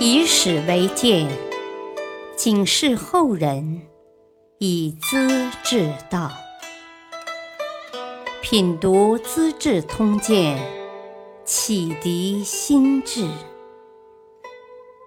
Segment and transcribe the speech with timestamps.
[0.00, 1.28] 以史为鉴，
[2.36, 3.82] 警示后人，
[4.58, 6.30] 以资治道。
[8.40, 10.56] 品读《资治通鉴》，
[11.44, 13.28] 启迪心智。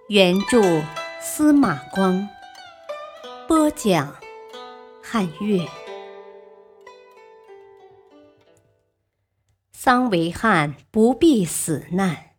[0.08, 0.60] 原著
[1.22, 2.28] 司马光，
[3.48, 4.14] 播讲
[5.02, 5.66] 汉乐。
[9.72, 12.31] 桑维汉不避死难。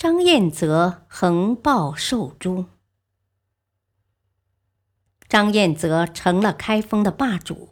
[0.00, 2.66] 张彦泽横暴受诛，
[5.28, 7.70] 张彦泽成了开封的霸主。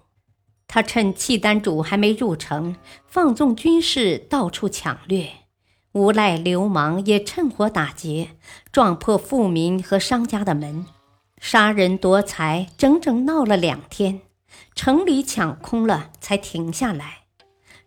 [0.66, 2.74] 他趁契丹主还没入城，
[3.06, 5.44] 放纵军士到处抢掠，
[5.92, 8.30] 无赖流氓也趁火打劫，
[8.72, 10.84] 撞破富民和商家的门，
[11.38, 14.22] 杀人夺财，整整闹了两天，
[14.74, 17.25] 城里抢空了才停下来。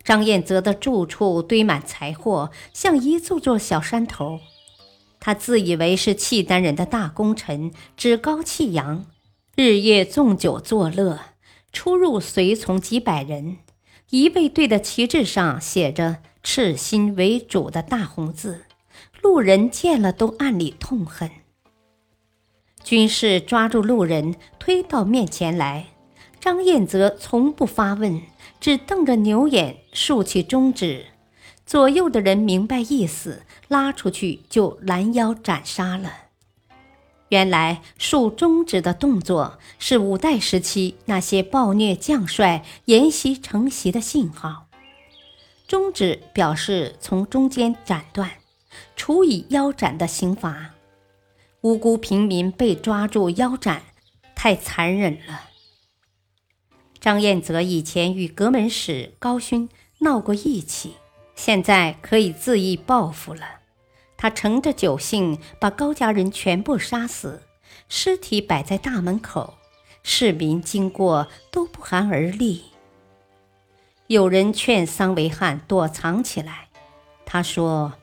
[0.09, 4.39] 张彦泽的住处堆满财货，像一座座小山头。
[5.19, 9.05] 他自以为是契丹人的大功臣，趾高气扬，
[9.55, 11.19] 日夜纵酒作乐，
[11.71, 13.57] 出入随从几百人。
[14.09, 18.65] 一卫队的旗帜上写着“赤心为主”的大红字，
[19.21, 21.29] 路人见了都暗里痛恨。
[22.83, 25.85] 军士抓住路人，推到面前来。
[26.39, 28.21] 张彦泽从不发问，
[28.59, 31.07] 只瞪着牛眼，竖起中指。
[31.65, 36.11] 左右的人明白意思，拉出去就拦腰斩杀了。
[37.27, 44.65] 原来竖中指的动作是五代时期那些暴虐将帅沿袭承袭的信号。
[45.67, 48.31] 中指表示从中间斩断，
[48.95, 50.71] 处以腰斩的刑罚。
[51.61, 53.83] 无辜平民被抓住腰斩，
[54.33, 55.48] 太残忍了。
[56.99, 59.69] 张彦泽以前与阁门使高勋
[59.99, 60.95] 闹过义气，
[61.35, 63.41] 现在可以恣意报复了。
[64.17, 67.43] 他乘着酒兴，把高家人全部杀死，
[67.87, 69.53] 尸体摆在大门口，
[70.03, 72.63] 市民经过都不寒而栗。
[74.07, 76.67] 有人劝桑维汉躲藏起来，
[77.25, 77.93] 他说：“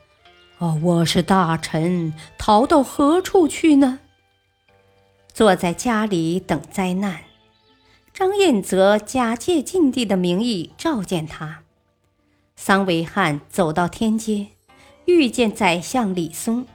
[0.57, 3.99] 哦，我是大臣，逃到何处去呢？
[5.31, 7.25] 坐在家里等灾难。”
[8.19, 11.61] 张彦泽假借晋帝的名义召见他。
[12.55, 14.47] 桑维汉走到天街，
[15.05, 16.65] 遇见宰相李松，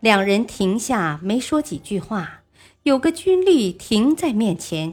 [0.00, 2.42] 两人停下，没说几句话。
[2.82, 4.92] 有个军吏停在面前，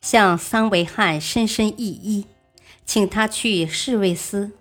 [0.00, 2.24] 向桑维汉深深一揖，
[2.86, 4.52] 请他去侍卫司。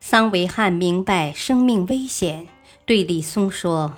[0.00, 2.48] 桑维汉明白生命危险，
[2.84, 3.94] 对李松说。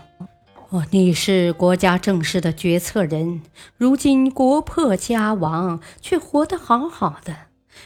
[0.71, 3.43] 哦，你是国家政事的决策人，
[3.77, 7.37] 如今国破家亡，却活得好好的，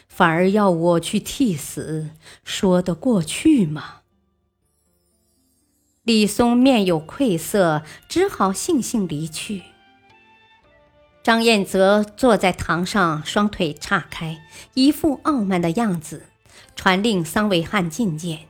[0.09, 2.09] 反而要我去替死，
[2.43, 3.97] 说得过去吗？
[6.05, 9.63] 李松面有愧色，只好悻悻离去。
[11.23, 14.41] 张彦泽坐在堂上，双腿岔开，
[14.73, 16.23] 一副傲慢的样子，
[16.75, 18.47] 传令桑维汉觐见。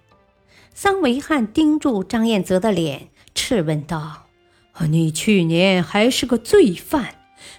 [0.73, 3.10] 桑维汉盯住张彦泽的脸。
[3.35, 4.27] 质问道
[4.89, 7.17] ：“你去年还是个罪犯，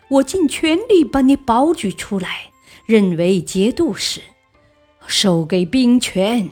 [0.09, 2.51] 我尽全力把你保举出来，
[2.85, 4.21] 任为节度使，
[5.07, 6.49] 授给兵权，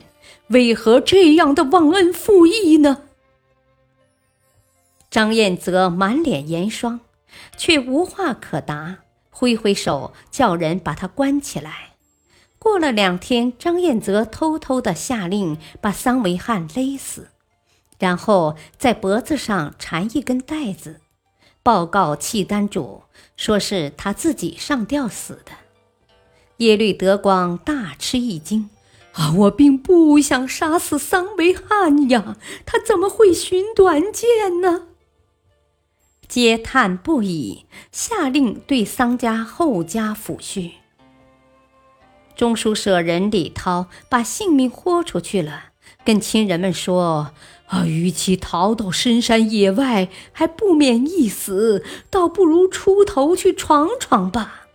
[0.47, 3.03] 为何这样的忘恩负义呢？”
[5.09, 6.99] 张彦泽满脸严霜，
[7.57, 8.99] 却无话可答，
[9.31, 11.93] 挥挥手叫人把他关起来。
[12.59, 17.29] 过了两天，张彦泽偷偷的下令把桑维汉勒死。
[17.99, 21.01] 然后在脖子上缠一根带子，
[21.61, 23.03] 报告契丹主，
[23.35, 25.51] 说是他自己上吊死的。
[26.57, 28.69] 耶律德光大吃一惊
[29.13, 34.87] ：“啊，我并不想杀死桑维汉呀，他怎么会寻短见呢？”
[36.29, 40.71] 嗟叹不已，下令对桑家后加抚恤。
[42.35, 45.65] 中书舍人李涛把性命豁出去了。
[46.05, 47.31] 跟亲人们说
[47.69, 54.67] ：“啊，与其逃到深山野外，还不免一死，倒不如出头去闯闯吧。”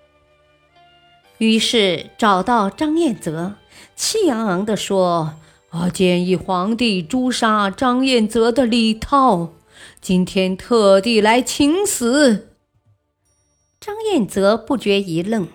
[1.39, 3.55] 于是找到张彦泽，
[3.97, 5.35] 气昂昂地说
[5.71, 9.51] ：“啊，建议皇帝诛杀张彦泽的李涛，
[10.01, 12.49] 今天特地来请死。”
[13.81, 15.49] 张彦泽不觉一愣，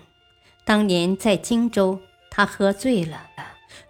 [0.65, 1.99] 当年在荆州，
[2.29, 3.27] 他喝醉了。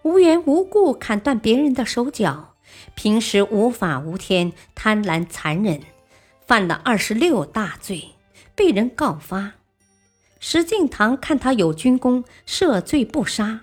[0.04, 2.49] 无缘无故砍断别人的手脚，
[3.02, 5.80] 平时无法无天、贪婪残忍，
[6.46, 8.10] 犯了二十六大罪，
[8.56, 9.54] 被人告发。
[10.42, 13.62] 石敬瑭看他有军功，赦罪不杀。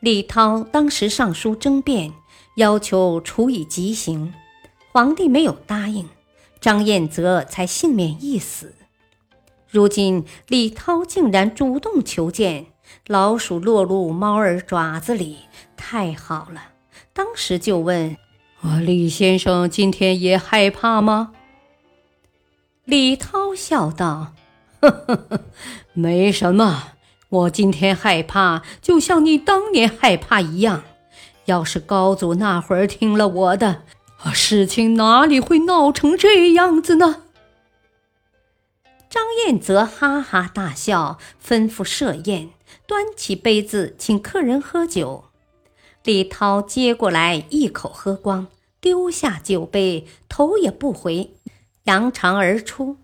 [0.00, 2.12] 李涛当时上书争辩，
[2.56, 4.34] 要求处以极刑，
[4.90, 6.06] 皇帝没有答应，
[6.60, 8.74] 张彦泽才幸免一死。
[9.70, 12.66] 如今李涛竟然主动求见，
[13.06, 15.38] 老鼠落入猫儿爪子里，
[15.74, 16.64] 太好了！
[17.14, 18.16] 当时就问：“，
[18.80, 21.32] 李先生今天也害怕吗？”
[22.84, 24.34] 李涛笑道
[24.80, 25.40] ：“呵呵呵，
[25.92, 26.94] 没什么，
[27.28, 30.82] 我今天害怕，就像你当年害怕一样。
[31.46, 33.82] 要是高祖那会儿听了我的，
[34.32, 37.22] 事情哪里会闹成这样子呢？”
[39.10, 42.50] 张彦泽哈哈大笑，吩咐设宴，
[42.86, 45.24] 端起杯子请客人喝酒。
[46.04, 48.48] 李涛接过来一口喝光，
[48.80, 51.34] 丢下酒杯，头也不回，
[51.84, 52.96] 扬长而出。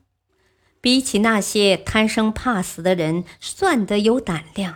[0.80, 4.74] 比起那些贪生怕死的人，算得有胆量；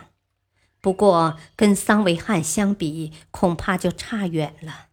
[0.79, 4.87] 不过跟桑维汉相比，恐怕就差远了。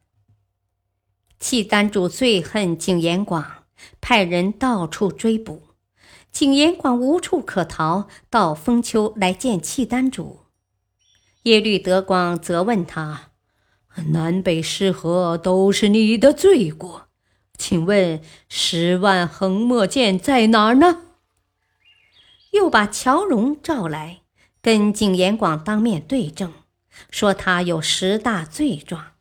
[1.39, 3.65] 契丹主最恨景延广，
[4.01, 5.63] 派人到处追捕。
[6.33, 10.40] 景延广无处可逃，到封丘来见契丹主。
[11.45, 13.31] 耶律德光责问他
[14.13, 17.07] ：“南北失和都是你的罪过，
[17.57, 21.03] 请问十万横墨剑在哪儿呢？”
[22.53, 24.21] 又把乔荣召来，
[24.61, 26.53] 跟景延广当面对证，
[27.11, 29.13] 说他有十大罪状。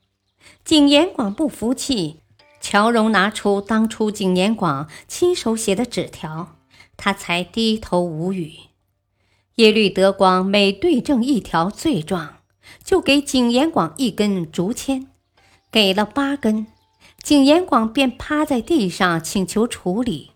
[0.66, 2.19] 景延广不服气，
[2.60, 6.56] 乔荣拿出当初景延广亲手写的纸条。
[7.01, 8.56] 他才低头无语。
[9.60, 12.36] 耶律德光每对证一条罪状，
[12.82, 15.08] 就给景延广一根竹签，
[15.70, 16.66] 给了八根，
[17.22, 20.32] 景延广便趴在地上请求处理，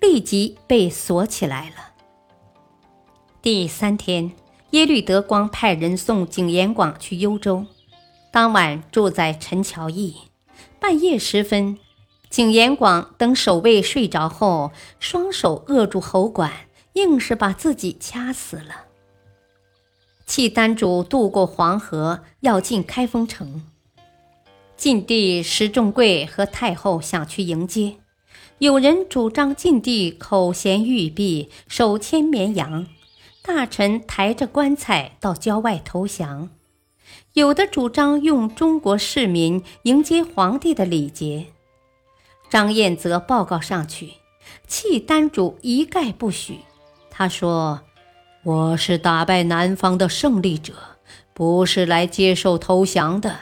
[0.00, 1.92] 立即被锁起来了。
[3.42, 4.32] 第三天，
[4.70, 7.66] 耶律德光派人送景延广去幽州，
[8.30, 10.16] 当晚住在陈桥驿。
[10.80, 11.78] 半夜时分。
[12.30, 16.50] 景延广等守卫睡着后，双手扼住喉管，
[16.94, 18.86] 硬是把自己掐死了。
[20.26, 23.66] 契丹主渡过黄河，要进开封城。
[24.76, 27.96] 晋帝石重贵和太后想去迎接，
[28.58, 32.86] 有人主张晋帝口衔玉璧，手牵绵羊，
[33.42, 36.48] 大臣抬着棺材到郊外投降；
[37.34, 41.46] 有的主张用中国市民迎接皇帝的礼节。
[42.48, 44.14] 张彦泽报告上去，
[44.66, 46.60] 契丹主一概不许。
[47.14, 47.82] 他说
[48.42, 50.72] ：“我是打败南方的胜利者，
[51.34, 53.38] 不是来接受投降的。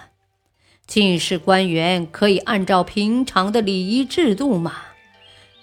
[0.89, 4.73] 进士官员可以按照平常的礼仪制度嘛。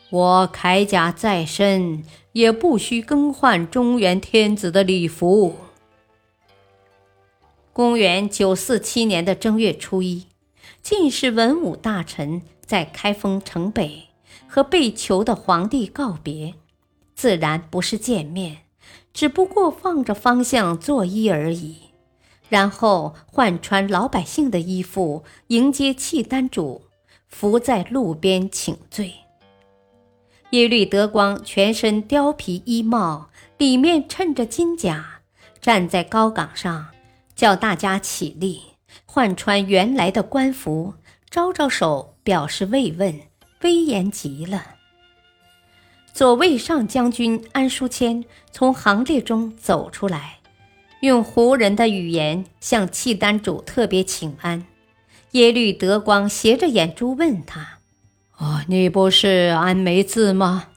[0.10, 5.58] 我铠甲在身，也不需更换中原天子的礼服。”
[7.74, 10.28] 公元九四七年的正月初一，
[10.82, 12.42] 进士文武大臣。
[12.68, 14.10] 在开封城北
[14.46, 16.54] 和被囚的皇帝告别，
[17.18, 18.60] 自然不是见面，
[19.12, 21.78] 只不过放着方向作揖而已。
[22.48, 26.84] 然后换穿老百姓的衣服迎接契丹主，
[27.28, 29.12] 伏在路边请罪。
[30.52, 35.22] 耶律德光全身貂皮衣帽，里面衬着金甲，
[35.60, 36.86] 站在高岗上，
[37.36, 38.62] 叫大家起立，
[39.06, 40.94] 换穿原来的官服，
[41.30, 42.14] 招招手。
[42.28, 43.22] 表示慰问，
[43.62, 44.77] 威严极了。
[46.18, 50.40] 左卫上将军安书谦从行列中走出来，
[51.02, 54.66] 用胡人的语言向契丹主特别请安。
[55.34, 57.78] 耶律德光斜着眼珠问他
[58.40, 60.70] ：“哦，你不是安梅子吗？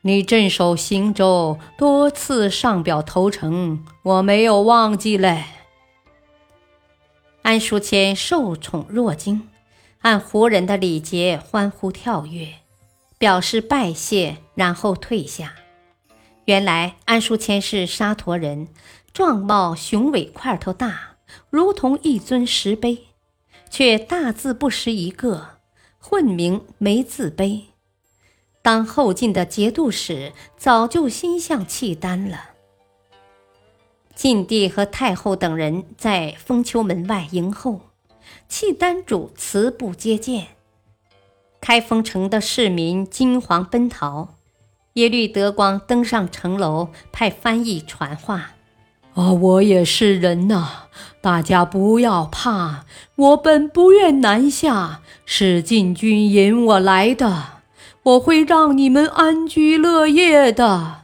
[0.00, 5.44] 你镇守行州，多次上表投诚，我没有忘记嘞。”
[7.44, 9.46] 安书谦受宠若惊。
[10.00, 12.48] 按胡人的礼节欢呼跳跃，
[13.20, 15.54] 表示拜谢，然后退下。
[16.46, 18.68] 原来安书谦是沙陀人，
[19.12, 21.16] 状貌雄伟，块头大，
[21.50, 23.08] 如同一尊石碑，
[23.68, 25.58] 却大字不识一个，
[25.98, 27.66] 混名没字碑。
[28.62, 32.52] 当后晋的节度使早就心向契丹了。
[34.14, 37.82] 晋帝和太后等人在封丘门外迎候。
[38.48, 40.46] 契丹主辞不接见，
[41.60, 44.34] 开封城的市民惊惶奔逃。
[44.94, 48.52] 耶律德光登上城楼，派翻译传话
[49.14, 50.88] ：“啊，我也是人呐，
[51.20, 57.60] 大家不要怕，我本不愿南下，是禁军引我来的，
[58.02, 61.02] 我会让你们安居乐业的。”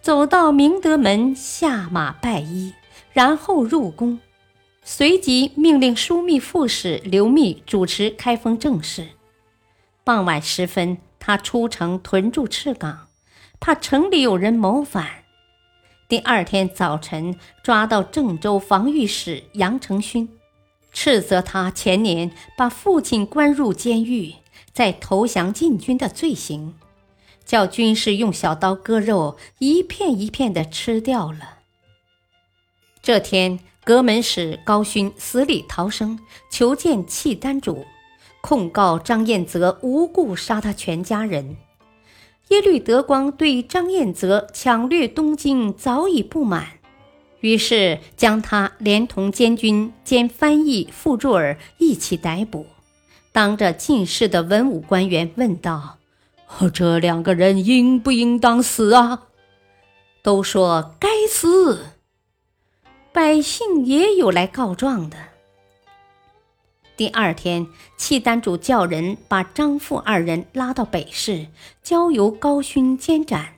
[0.00, 2.72] 走到明德门，下马拜揖，
[3.12, 4.18] 然后入宫。
[4.90, 9.08] 随即命令枢密副使刘密主持开封政事。
[10.02, 13.06] 傍晚时分，他出城屯驻赤岗，
[13.60, 15.24] 怕城里有人谋反。
[16.08, 20.26] 第二天早晨，抓到郑州防御使杨承勋，
[20.90, 24.36] 斥责他前年把父亲关入监狱，
[24.72, 26.74] 再投降禁军的罪行，
[27.44, 31.58] 叫军士用小刀割肉，一片一片的吃掉了。
[33.02, 36.18] 这天，阁门使高勋死里逃生，
[36.50, 37.86] 求见契丹主，
[38.42, 41.56] 控告张彦泽无故杀他全家人。
[42.48, 46.66] 耶律德光对张彦泽抢掠东京早已不满，
[47.40, 52.66] 于是将他连同监军兼翻译傅助儿一起逮捕，
[53.32, 55.96] 当着进士的文武官员问道
[56.74, 59.28] ：“这两个人应不应当死啊？”
[60.22, 61.86] 都说该死。
[63.18, 65.16] 百姓也有来告状的。
[66.96, 71.48] 第二天，契丹主叫人把张富二人拉到北市，
[71.82, 73.54] 交由高勋监斩。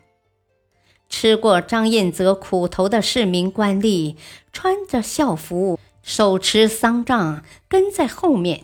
[1.11, 4.17] 吃过张彦泽苦头的市民官吏，
[4.50, 8.62] 穿着校服，手持丧杖，跟在后面，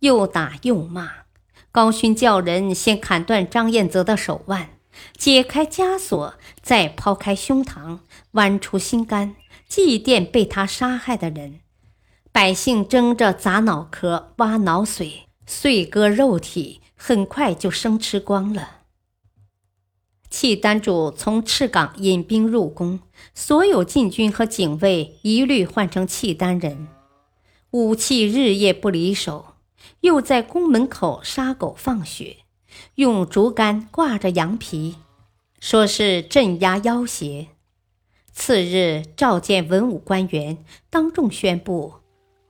[0.00, 1.10] 又打又骂。
[1.72, 4.68] 高勋叫人先砍断张彦泽的手腕，
[5.16, 8.00] 解开枷锁，再抛开胸膛，
[8.32, 9.36] 剜出心肝。
[9.76, 11.58] 祭奠被他杀害的人，
[12.30, 18.82] 百姓争着砸脑壳、挖脑髓、碎割肉体，很快就生吃光了。
[20.30, 23.00] 契丹主从赤岗引兵入宫，
[23.34, 26.86] 所有禁军和警卫一律换成契丹人，
[27.72, 29.56] 武器日夜不离手，
[30.02, 32.36] 又在宫门口杀狗放血，
[32.94, 34.94] 用竹竿挂着羊皮，
[35.58, 37.48] 说是镇压妖邪。
[38.34, 40.58] 次日，召见文武官员，
[40.90, 41.94] 当众宣布：“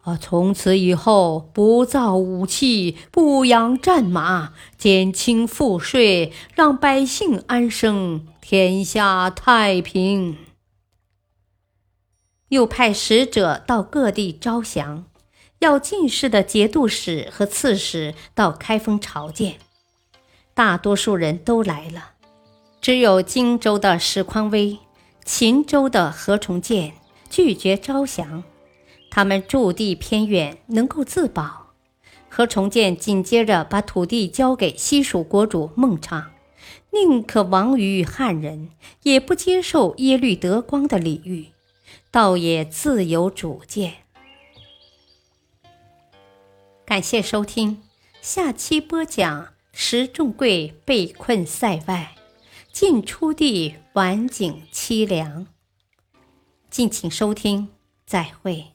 [0.01, 10.39] 啊，从此以后不造武器，不养战马，减轻赋税，让百姓安生，天下太平。”
[12.49, 15.05] 又派使者到各地招降，
[15.59, 19.57] 要进士的节度使和刺史到开封朝见。
[20.55, 22.13] 大多数人都来了，
[22.81, 24.79] 只有荆州的史匡威。
[25.25, 26.93] 秦州的何重建
[27.31, 28.45] 拒绝招降，
[29.11, 31.73] 他们驻地偏远，能够自保。
[32.29, 36.27] 何重建紧接着把土地交给西蜀国主孟昶，
[36.91, 38.71] 宁可亡于汉人，
[39.03, 41.47] 也不接受耶律德光的礼遇，
[42.11, 43.95] 倒也自有主见。
[46.85, 47.83] 感谢收听，
[48.21, 52.14] 下期播讲石重贵被困塞外。
[52.75, 55.47] 进出地晚景凄凉，
[56.69, 57.69] 敬请收听，
[58.05, 58.74] 再会。